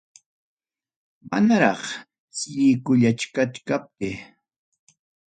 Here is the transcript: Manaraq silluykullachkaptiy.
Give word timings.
Manaraq 1.29 1.81
silluykullachkaptiy. 2.37 4.15